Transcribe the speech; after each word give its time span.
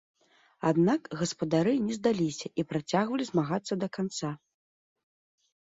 Аднак 0.69 1.01
гаспадары 1.19 1.73
не 1.89 1.93
здаліся 1.99 2.47
і 2.63 2.67
працягвалі 2.73 3.23
змагацца 3.33 3.73
да 3.85 3.93
канца. 4.01 4.29